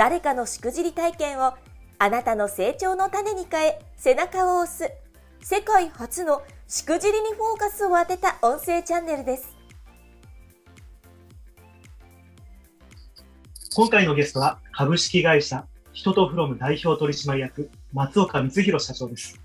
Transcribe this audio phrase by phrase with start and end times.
[0.00, 1.52] 誰かのしくじり体験を
[1.98, 4.90] あなたの成長の種に変え背中を押す。
[5.42, 9.54] 世界初のしくじりにフォーカスを当てた音声チャンネルです。
[13.74, 19.38] 今回のゲストは株式会社人とフロム代表取締役松岡光弘社長です。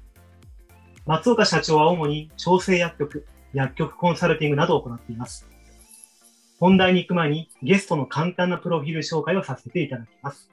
[1.06, 5.50] 松岡社長は主に調整薬局薬局コンサルティングなどを行っています。
[6.60, 10.50] 本題に行く前にゲストの簡単なプロフィール紹介をさせていただきます。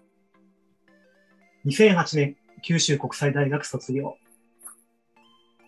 [1.64, 4.16] 2008年、九州国際大学卒業。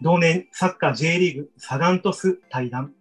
[0.02, 2.92] 同年、サッカー J リーグサガントス対談。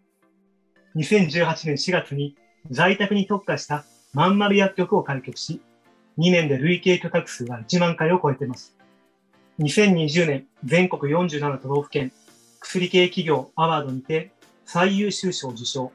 [0.95, 2.35] 2018年4月に
[2.69, 5.59] 在宅に特化したまんまる薬局を開局し、
[6.19, 8.77] 2年で累計許諾数は1万回を超えています。
[9.57, 12.11] 2020年、全国47都道府県
[12.59, 14.31] 薬系企業アワードにて
[14.65, 15.91] 最優秀賞受賞。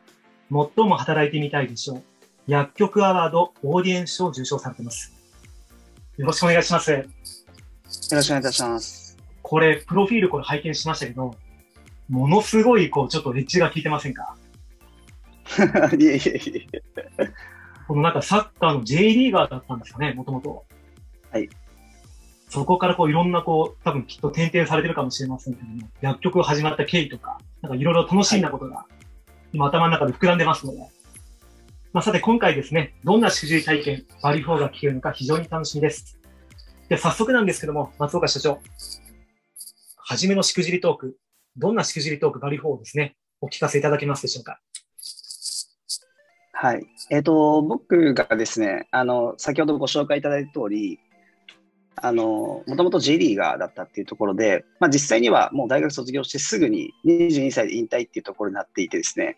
[0.50, 2.02] 最も働いてみたいでしょう。
[2.46, 5.12] 薬局アワードオーディエンス賞を受賞されています。
[6.16, 6.90] よろしくお願いします。
[6.92, 7.04] よ
[8.12, 9.16] ろしくお願いいたします。
[9.42, 11.34] これ、プロフィールこれ拝見しましたけど、
[12.08, 14.36] ものすごい、こう、ちょっとエッジが効いてませんか？
[15.98, 16.80] いえいえいえ。
[17.86, 20.64] このなんかサッカーの J リーガーだったんですかね、もともと。
[21.30, 21.48] はい。
[22.50, 28.86] そこからこういろんなこう、多分きっと転々されてるかもしれませんけども、薬局が始まった経緯とか、なんかいろいろ楽しんだことが
[29.52, 30.78] 今頭の中で膨らんでますので。
[31.92, 36.18] まあ、さて今回ですね、どんなしくじり体験、バリフォーが聞けるのか非常に楽しみです。
[36.88, 38.60] で、早速なんですけども、松岡社長、
[39.96, 41.16] はじめのしくじりトーク、
[41.56, 44.60] どんなしくじりトーク、バリフォーですね、お聞かせいただけますでしょうか。
[46.52, 46.86] はい。
[47.10, 50.98] えっ、ー、と、僕がですね、あの、先ほどご紹介いただいた通り、
[52.02, 59.36] あの、もともと J リーガーだったっていうところで、まあ、実際にはもう大学卒業してすぐに22歳で引退っていうところになっていてですね、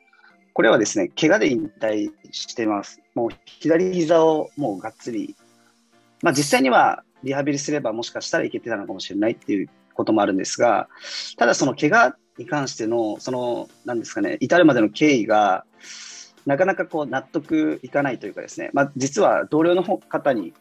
[0.52, 3.00] これはですね、怪我で引退してます。
[3.14, 5.36] もう左膝をもうがっつり、
[6.22, 10.88] まあ、実際にはリハビリすればもしかしたらいけてたのかもしれないっていうこともあるんですが、
[11.36, 15.64] ただその怪我に関しての、その、なんですかね、至るまでの経緯が、
[16.46, 20.54] なかなかこう納得いかないというかですね、まあ、実は同僚の方に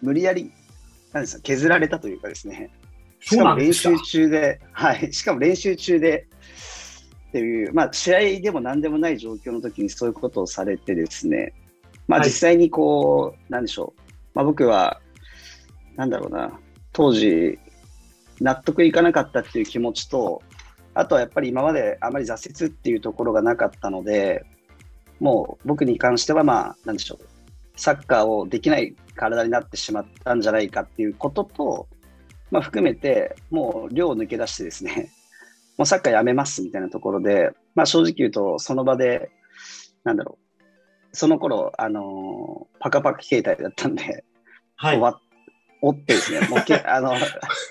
[0.00, 0.50] 無理やり
[1.16, 2.70] なんですか、削られたというかですね、
[3.20, 6.26] しかも練習中で、はい、しかも練習中で
[7.28, 11.54] っていう、まあ、試合でも何でもない状況の時にそういうことをされてですね、
[12.06, 14.00] まあ、実際にこう、はい、なんでしょう、
[14.34, 15.00] まあ、僕は、
[15.96, 16.60] なんだろうな、
[16.92, 17.58] 当時、
[18.40, 20.42] 納得いかなかったっていう気持ちと、
[20.92, 24.44] あとはやっぱり今まであまり挫折っていうところがなかったので、
[25.18, 27.35] もう僕に関しては、まあ、なんでしょう、
[27.76, 31.88] サッカーをできない体になってしまったんじゃないかっていうことと、
[32.50, 35.10] まあ、含めて、もう寮を抜け出してですね、
[35.76, 39.30] もうサッカーやめますみたいなところで、まあ、正直言うと、その場で、
[40.04, 44.24] なんだろう、その頃、あのー、パカパカ携帯だったんで、
[44.76, 45.00] はい、
[45.82, 47.14] おってですね、もうけ あの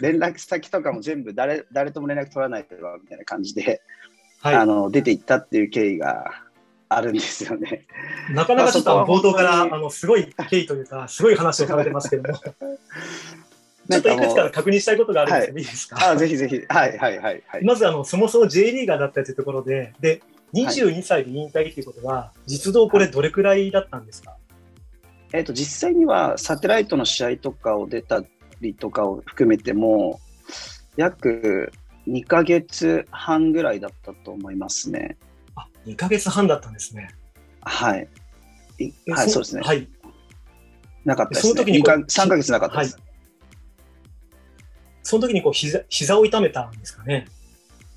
[0.01, 3.81] 連絡先とかも全部誰誰とも連絡取らないとみたいな感じで、
[4.41, 6.44] はい、あの出ていったっていう経緯が
[6.89, 7.85] あるんですよね。
[8.31, 12.39] なかなかちょっと冒頭からあのすごい経緯というか、すごい話をされてますけども。
[13.87, 16.59] ちょっといくつか確認したいことがあるんですけど、はい、いいですかあぜひぜひ。
[16.67, 17.63] はいはいはい、はい。
[17.63, 20.21] まずあの、そもそも J リーガーだったというところで、で、
[20.53, 24.39] 22歳で引退ということは、実動これどれくらいだったんですか、はい、
[25.33, 28.23] えっ、ー、と、実際にはサテライトの試合とかを出た
[28.61, 30.19] りとかを含めても、
[30.97, 31.71] 約
[32.07, 35.17] 2か月半ぐらいだったと思いますね。
[35.85, 37.09] 2か月半だったんですね。
[37.61, 38.07] はい。
[39.09, 39.61] はい、そうですね。
[39.63, 39.87] はい。
[41.05, 41.49] なかったですね。
[41.53, 42.95] その時に3か月なかったです。
[42.95, 43.03] はい、
[45.03, 47.27] その時にこう膝膝を痛めたんですかね。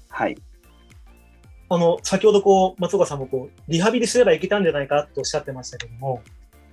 [0.08, 0.36] はい。
[1.70, 6.22] あの、先ほどこう、松岡さんもこう、リハビリすればいけたんじゃないかとおっしゃってましたけども、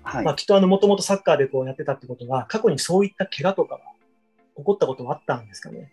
[0.04, 0.24] はい。
[0.24, 3.82] まあ、きっとあの、もともとサッカーでこうやってたってことは、過去にそういった怪我とかは
[4.56, 5.92] 起こったことはあったんですかね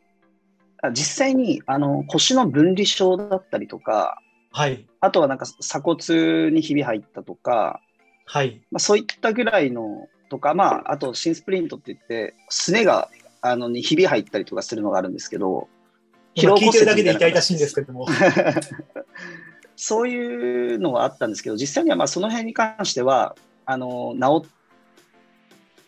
[0.92, 4.20] 実際に、あの、腰の分離症だったりとか、
[4.52, 4.86] はい。
[5.00, 7.80] あとはなんか鎖骨にひび入ったとか、
[8.26, 8.62] はい。
[8.70, 13.08] まあ、そういったぐらいのとか、まあ、あと新スプリントって言って、すねが
[13.40, 15.68] あのにひび入ったりとかするのがあるんですけど、
[16.36, 18.06] 聞いてるだけで痛々しいんですけども。
[19.76, 23.34] そういうのはあったんですけど、実際にはまあその辺に関しては、
[23.64, 24.50] あの治っ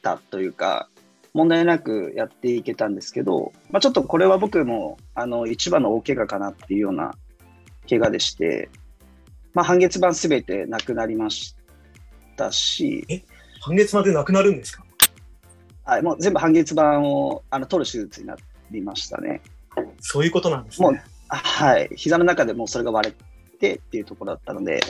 [0.02, 0.88] たというか、
[1.32, 7.14] 問題なくやっていけたんですけど、まあ、ちょっとこれは僕もあの一番の大怪我かなっていうような
[7.88, 8.68] 怪我でして、
[9.52, 11.54] まあ、半月板すべてなくなりまし
[12.36, 13.04] たし。
[13.08, 13.22] え？
[13.60, 14.84] 半月までなくなるんですか？
[15.84, 18.36] はい、もう全部半月板をあの取る手術にな
[18.70, 19.42] りましたね。
[20.00, 20.88] そういうことなんですね。
[20.88, 24.80] もうはい、膝の中でもうそれが割れてっていうところだったので、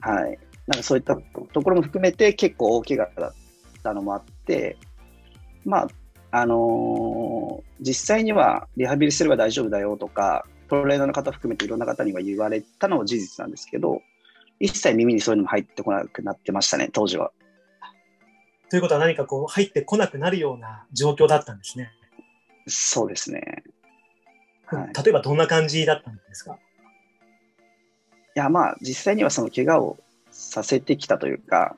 [0.00, 3.32] はい、なんかそういったところも含めて結構大怪我だっ
[3.82, 4.76] たのもあって、
[5.64, 5.88] まあ、
[6.32, 14.00] あのー、実際にはリハビリすれば大丈夫だよとか、トレーナーの方含めていろんな方には言われたのは事実なんですけど、
[14.58, 17.30] 一切耳にそういうのも入ってこなくなってましたね、当時は。
[18.70, 21.90] ということは何かこう入ってこなくなるような状況だったんですね。
[22.66, 23.64] そうですね。
[24.64, 26.54] はい、例えばどんな感じだったんですか？
[26.54, 29.98] いや、まあ、実際にはその怪我を
[30.30, 31.76] させてきたというか、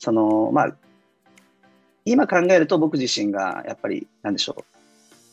[0.00, 0.76] その、まあ、
[2.04, 4.64] 今考えると僕自身がやっぱり、なんでしょう、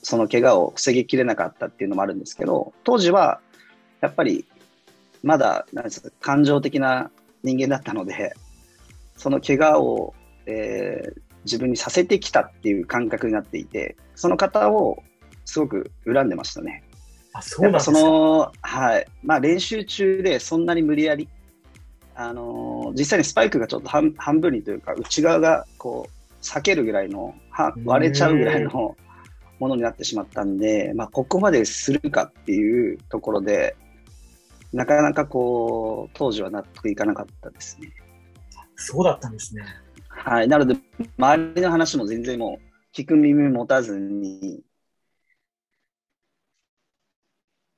[0.04, 3.40] その怪我を防ぎきれなかったっていうのもあるんですけど、当時は
[4.02, 4.46] やっぱり
[5.24, 7.12] まだなんですか感情的な
[7.44, 8.34] 人間だったので、
[9.16, 10.14] その怪我を、
[10.46, 15.04] えー、自分にさせてきたっていう感覚になっていて、その方を
[15.46, 16.84] すごく恨んでましたね。
[17.34, 19.08] あそうなんその、はい。
[19.24, 21.30] まあ練習中でそんなに無理やり、
[22.16, 28.96] あのー、実際にスパイクがちょっと半半分にというか、内側がこう、裂けるぐらいの、は割れちゃうぐらいの
[29.62, 33.76] ものになってしまったんで、まあここまでするかっていうところで、
[34.74, 37.92] なかなかこう、当時は納得いかなかったですね。
[38.76, 39.64] そうだったんですね。
[40.08, 40.48] はい。
[40.48, 40.76] なので、
[41.16, 44.64] 周りの話も全然もう、聞く耳持たずに、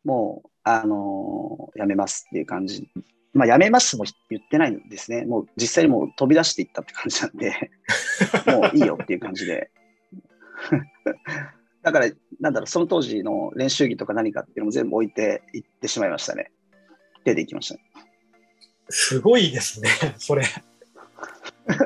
[0.06, 2.90] もう、あのー、やめますっていう感じ。
[3.34, 5.26] まあ、やめますも言ってないんですね。
[5.26, 7.72] もう実際にもう飛び出していったって感じなんで、
[8.48, 9.70] もういいよっていう感じで。
[11.84, 12.10] だから、
[12.40, 16.52] なんだろう、その当時の練習着とか何かっていうのも全部置いていってしまいましたね。
[17.26, 17.82] 出ていきました、ね。
[18.90, 20.44] すごいですね、 それ。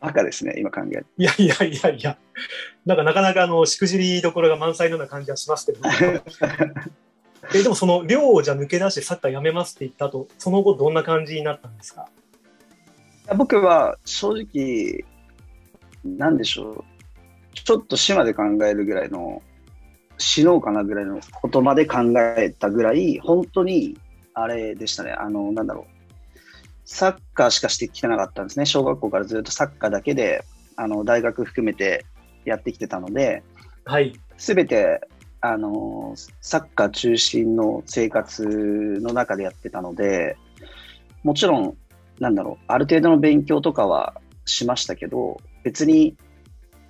[0.00, 2.18] 赤ですね、今考えいやいやいやいや、
[2.84, 5.80] なんかなかなかあのしくじりどころが満載のような感じはしますけど、
[7.54, 12.08] えでもその寮をじゃ抜け出してサッカーやめますって言った後、その後どんな感じになったんですか？
[13.36, 15.04] 僕は正直、
[16.04, 16.84] なんでしょう、
[17.64, 19.42] ちょっと島で考えるぐらいの、
[20.18, 21.98] 死のうかなぐらいのことまで考
[22.38, 23.98] えたぐらい、本当に
[24.34, 25.96] あれでしたね、あの、なんだろう。
[26.84, 28.66] サッカーしかしてきてなかったんですね。
[28.66, 30.44] 小学校からずっとサッカーだけで、
[30.76, 32.04] あの、大学含めて
[32.44, 33.42] やってきてたので、
[33.84, 34.18] はい。
[34.36, 35.00] すべて、
[35.40, 38.44] あの、サッカー中心の生活
[39.00, 40.36] の中でやってたので、
[41.24, 41.76] もちろん、
[42.20, 46.16] なんだろう、ある程度の勉強とかはしましたけど、別に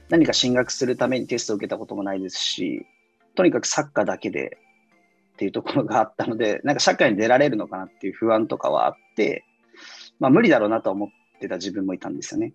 [0.09, 2.87] 何か進学するためにテストを受けたこともないですし、
[3.35, 4.59] とにかくサッカーだけで
[5.35, 9.45] っていうところがあったので、なんか社会に出られるのかなっていう不安とかはあって、
[10.19, 12.53] まあ無理だろうなと思ってた自分もいたんですよね。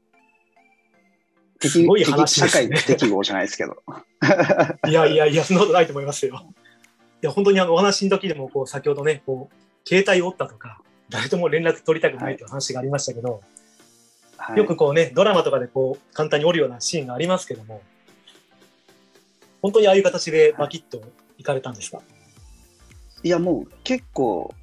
[1.61, 3.83] すごい話、ね、社会の適合じゃないですけど。
[4.89, 6.41] いやいやいや、そんなことないと思いますよ。
[7.21, 13.41] いや、本当にあのお話の時でも、こう、先ほどね、こう、携帯を折ったとか、誰とも連絡取りたくないという話がありましたけど、はい、
[14.55, 17.81] よくこうね、ドラマとかでこう、簡単に折るようなシーンがありますけども、
[19.61, 21.01] 本当にああいう形でバキッと
[21.37, 22.01] いかれたんですか、
[23.23, 24.53] いや、もう結構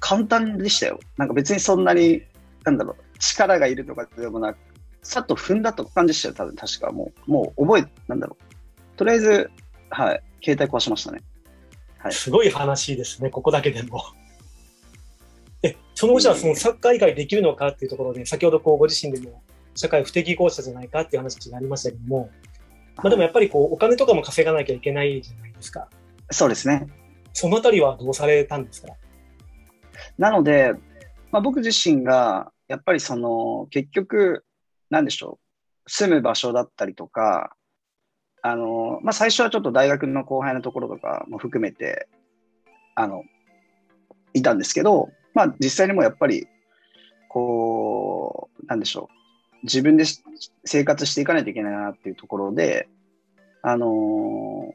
[0.00, 0.98] 簡単でしたよ。
[1.16, 2.22] なんか別にそんなに
[2.64, 4.58] なんだろう、力がいるとかでもなく、
[5.02, 6.90] さっと踏んだと感じでしたよ、多分確か。
[6.90, 8.96] もう、もう覚え、なんだろう。
[8.96, 9.50] とりあえず、
[9.88, 11.20] はい、携帯壊しましたね。
[11.98, 14.02] はい、すごい話ですね、ここだけでも。
[15.62, 19.42] え、その後はそのサッカー以外できるのかっていうところで、先ほどこうご自身でも
[19.74, 22.30] 社会不適合者じゃないかっていう話がありましたけども、
[22.96, 25.88] まあでもやっぱりこうお金とかも稼がなきゃいけないじゃないですか。
[26.30, 26.86] そうですね。
[27.32, 28.88] そのあたりはどうされたんですか？
[30.18, 30.72] なので、
[31.30, 34.44] まあ、僕自身が、やっぱりその、結局、
[34.88, 35.38] なんでしょ
[35.86, 37.54] う、住む場所だったりとか、
[38.42, 42.08] あの、まあ、最初はちょっと大学の後輩のところとかも含めて、
[42.94, 43.22] あの、
[44.34, 46.48] いたんですけど、まあ、実際にもやっぱり、
[47.28, 50.04] こう、なんでしょう、自分で
[50.64, 52.88] 生活していかないといけないなっていうところで、
[53.62, 54.72] あの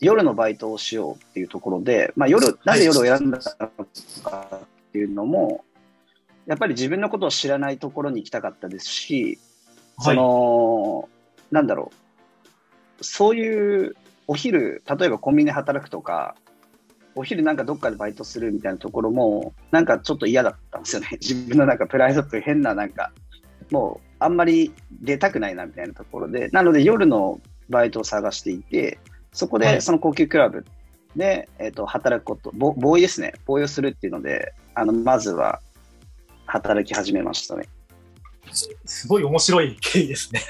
[0.00, 5.64] 夜のバイトをしようっていうところで、まあ、夜、なぜ夜を選んだのかっていうのも、
[6.46, 9.38] やっぱり自分のことを知らないところに行きたかったですし、
[10.00, 11.08] その、はい、
[11.52, 11.92] なんだろ
[13.00, 16.34] う、そういうお昼、例えばコンビニで働くとか、
[17.16, 21.08] お昼なんかどっかでバイトするみたいなところも、なんかちょっと嫌だったんですよね。
[21.20, 23.12] 自分のなんかプライドという変ななんか、
[23.70, 27.40] もうあんまり出たくないなみたいなところで、なので夜の
[27.70, 28.98] バイトを探していて、
[29.32, 30.64] そこはいでその高級クラブ
[31.16, 35.60] で、えっと働くこと、ボボーイですね、ボーイをするっていうので、あのまずは
[36.46, 37.68] 働き始めましたね。
[38.84, 40.40] すごい面白い経緯ですね。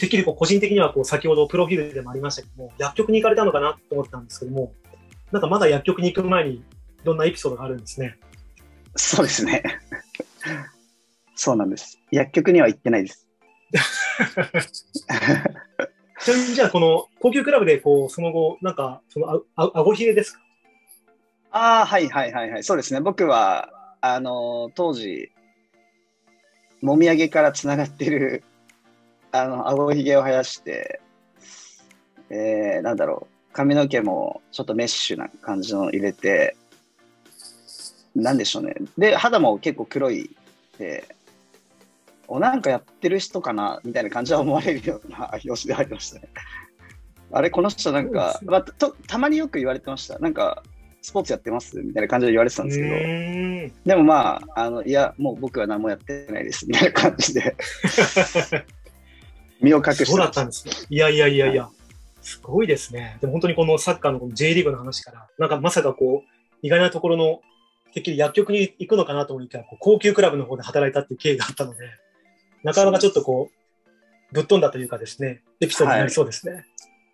[0.00, 4.72] てっきりこう個人的にはこう先ほどプロフィールでもありましたけども、薬局に行かれたのかなと思ったんですけども、
[5.32, 6.62] なんかまだ薬局に行く前にい
[7.04, 8.18] ろんなエピソードがあるんですね。
[8.96, 9.62] そうですね。
[11.34, 12.00] そうなんです。
[12.10, 13.26] 薬局には行ってないです。
[16.20, 20.40] ちなみにじゃあこの高級クラブでこうその後、なんかそのあああごひげですか？
[21.50, 22.64] ああ、はいはいはいはい。
[22.64, 23.00] そうですね。
[23.00, 23.70] 僕は、
[24.00, 25.32] あの、当時、
[26.82, 28.44] もみあげからつながってる、
[29.32, 31.00] あの、あごひげを生やして、
[32.30, 36.56] えー、なんだろう、髪の毛もちょっとメッシュな感じの入れて、
[38.14, 38.76] なんでしょうね。
[38.96, 40.30] で、肌も結構黒い
[40.78, 41.04] で、
[42.28, 46.28] お、なんかやってる人かなみたいな感じは思われるような 様子でありましたね。
[47.32, 50.20] あれ、この人なんか、まあ、とたまによく言われてました。
[50.20, 50.62] なんか、
[51.02, 51.80] スポーツやってます？
[51.80, 52.94] みたいな感じで言われてたんですけど、
[53.84, 57.56] でもまあ、あの、いや、もう僕は何もやってないです、みたいな感じで、
[59.60, 60.72] 身を隠してそうだったんですね。
[60.90, 61.68] いやいやいやいや、
[62.20, 63.18] すごいですね。
[63.20, 66.28] でも本当にこのサッカーのこの J リーグの話から、なんかまさかこう、
[66.62, 67.40] 意外なところの、
[67.94, 71.78] てっきり薬局に行くのかなと思ったら、高級クラブの方で働いたっていう経緯があったので、
[72.62, 76.66] なかなかちょっとこう、ぶっ飛んだというかですね、エピソードになりそうですね。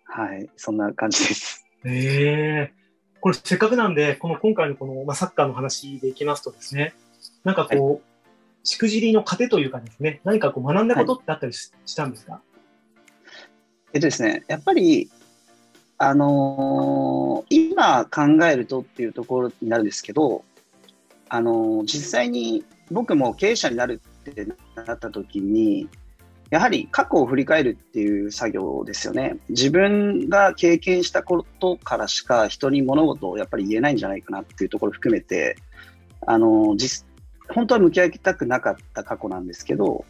[0.03, 1.65] はい、そんな感じです。
[1.85, 2.85] ええ
[3.21, 6.93] これせっかくなんで、この今回のこの、まあ、サッカーの話でいきますとですね、
[7.43, 12.41] なんかこう、しくじりの糧というかですね、何かこう学んだことってあったりし,、たんですか？
[13.95, 15.09] えっとですね、やっぱり、
[15.97, 20.43] あのー今考えるとっていうところになるんですけど、
[21.29, 25.87] あのー実際に僕も経営者になるってなった時に、
[26.49, 29.37] やはり過去を振り返るっていう作業ですよね。
[29.47, 35.55] 自分が経験したことからしか人に物事をやっぱり言えないんじゃないかなっていうところ含めて、
[36.27, 37.05] あの、実、
[37.47, 40.03] 本当は向き合いたくなかった過去なんですけど、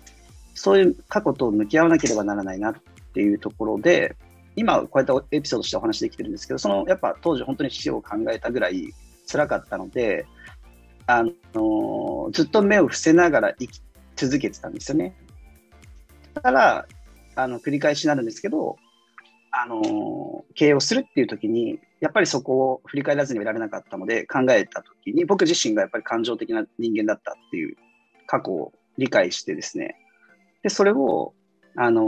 [0.56, 2.76] そういう過去と向き合わなければならないなっ
[3.16, 4.16] ていうところで、
[4.58, 8.94] 今こうやってエピソードしてお話できてるんですけど、そのやっぱ当時本当に死を考えたぐらい
[9.30, 10.26] 辛かったので、
[11.08, 13.82] あの、ずっと目を伏せながら生き
[14.16, 15.16] 続けてたんですよね。
[16.34, 16.88] だから、
[17.36, 18.78] あの、繰り返しになるんですけど、
[19.52, 27.78] あの、経営をするっていう時に、やっぱりそこを振り返らずにはいられなかったので、考えた時に、僕自身がやっぱり感情的な人間だったっていう
[28.28, 29.96] 過去を理解してですね、
[30.64, 31.34] で、それを、
[31.78, 32.04] あの、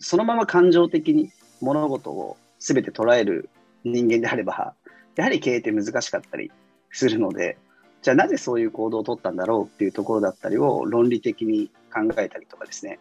[0.00, 1.30] そのまま感情的に
[1.60, 3.48] 物事を全て捉える
[3.84, 4.74] 人間であれば、
[5.16, 6.50] やはり経営って難しかったり
[6.90, 7.58] するので、
[8.02, 12.98] じゃあなぜそういう行動を取ったんだろうっていうところだったりを論理的に考えたりとかですね。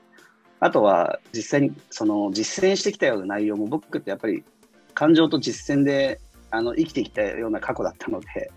[0.60, 4.44] あとは実際にその実践してきたような内容も僕ってやっぱり
[4.96, 8.52] 感情と実践であの生きてきたような過去だったので、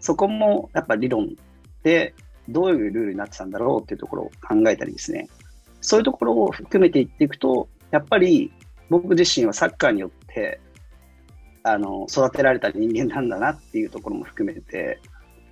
[0.00, 1.34] そこもやっぱ理論
[1.82, 2.14] で
[2.48, 5.28] どういうルールになってたんだろうっていうところを考えたりですね。
[5.82, 8.50] そういうところを含めていっていくと、やっぱり
[8.88, 10.60] 僕自身はサッカーによって
[11.62, 15.00] あの育てられた人間なんだなっていうところも含めて、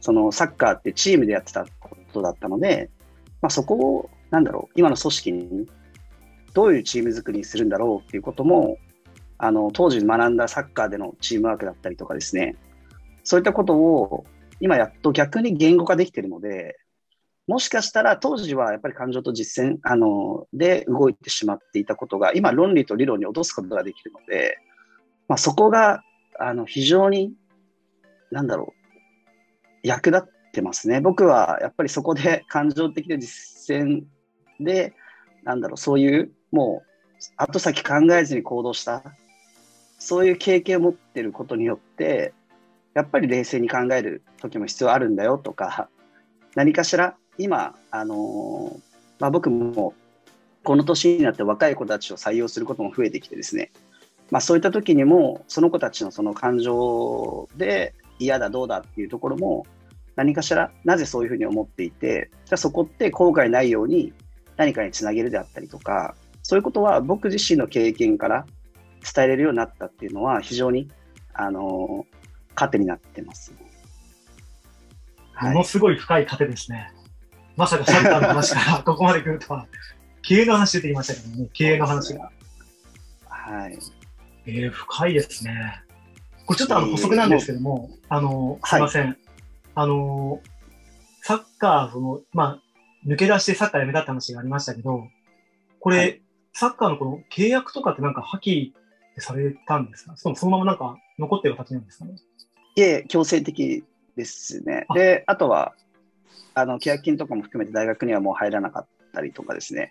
[0.01, 2.91] そのサッカーってチームでやってたことだったので、
[3.43, 5.67] まあ、そこを、なんだろう、今の組織に
[6.55, 8.79] どういうチーム作りにするんだろうっていうことも、
[9.39, 12.57] あの当時学んだサッカーでのチームワークだったりとかですね、
[13.23, 14.25] そういったことを
[14.61, 16.80] 今やっと逆に言語化できているので、
[17.51, 24.57] もしかしたら当時はやっぱり感情と実践あので動いてしまっていたことが、今論理と理論に落とすことができるので、
[25.27, 26.05] まあ、そこが
[26.39, 27.33] あの非常に、
[28.31, 31.01] なんだろう、役立ってますね。
[31.01, 34.05] 僕はやっぱりそこで感情的で実践
[34.61, 34.95] で、
[35.43, 39.03] なんだろう、そういうもう後先考えずに行動した、
[39.99, 42.33] そういう経験を持ってることによって、
[42.95, 45.89] やっぱり冷静に考える時も必要あるんだよとか、
[46.55, 48.81] 何かしら今、あの
[49.19, 49.95] まあ、僕も
[50.63, 53.71] この年になって若い子たちを採用することも増えてきてですね、
[54.31, 59.67] まあ、そういった時にもその子たちのその感情で嫌だどうだっていうところも
[60.17, 64.13] 何かしらなぜそういうふうに思っていてじゃそこって後悔ないように
[64.57, 68.45] 何かにつなげるであったりとかそういうことは僕自身の経験から
[69.15, 70.91] 伝えれるようになったっていうのは非常に
[71.33, 72.07] あの
[72.55, 73.55] 糧になってます。
[75.41, 76.93] ものすごい深い糧ですね。
[77.61, 79.67] まさかサッカーの話から ここまで来るとは、
[80.23, 82.33] 経営の話出てきましたけどね、経営の話が。
[83.29, 83.79] はい。
[84.47, 85.83] えー、深いですね。
[86.47, 89.17] これちょっとあの補足なんですけども、あの、すいません。
[89.75, 90.41] あの、
[91.23, 92.63] サッカー、その、まあ、
[93.07, 95.07] 抜け出してサッカーやめたって話がありましたけど、
[95.81, 98.73] これ、はいサッカーのこの契約とかってなんか破棄
[99.19, 100.17] されたんですか？
[100.17, 102.17] そのそのままなんか残ってる形なんですかね？
[102.75, 103.85] いえ、強制的
[104.17, 104.85] ですね。
[104.89, 105.75] あで、あとは、
[106.55, 109.91] あの、契約金とかも含めて大学にはもう入らなかったりとかですね。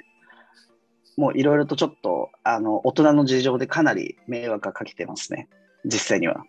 [1.18, 5.50] もういろいろとちょっと、あの、大人の事情でかなり迷惑がかけてますね。
[5.86, 6.44] 実際には。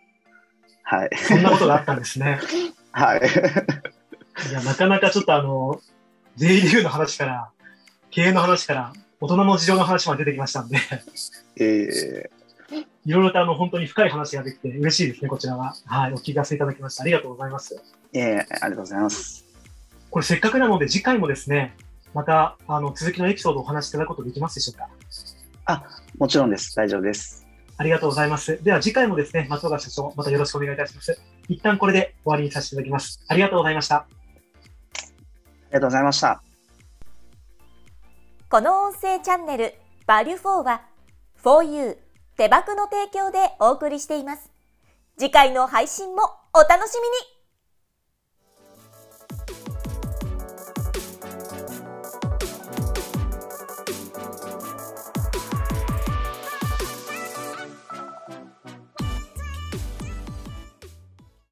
[0.83, 1.11] はい。
[1.17, 2.41] そんなことがあったんですね。
[2.93, 3.21] はい。
[4.51, 7.51] いや、なかなかちょっとあの、ーグの話から、
[8.11, 10.79] 経営の話から、大人の事情の話まで出てきましたんで、
[11.57, 12.31] え
[13.05, 15.75] いろいろとあの、本当に深い話ができて嬉しいですね、こちらは。
[15.87, 17.03] はい、お聞かせいただきました。
[17.03, 17.75] ありがとうございます。
[18.13, 19.50] ー、えーありがとうございます。
[20.11, 21.77] これせっかくなので、次回もですね、
[22.15, 24.77] また、あの、続きのエピソードをお話しいただくことできますでしょう
[25.67, 25.85] か？
[26.19, 26.75] もちろんです。
[26.75, 27.47] 大丈夫です。
[27.77, 28.63] ありがとうございます。
[28.63, 31.21] では次回もですね、松岡社長、またよろしくお願いいたします。
[31.49, 33.25] 一旦これで終わりにさせていただきます。
[33.29, 33.97] ありがとうございました。
[33.97, 36.43] ありがとうございました。
[38.51, 39.75] この音声チャンネル、
[40.07, 40.83] バリュフォーは、
[41.45, 41.97] 4U、
[42.37, 44.51] 手箱の提供でお送りしています。
[45.17, 47.40] 次回の配信もお楽しみに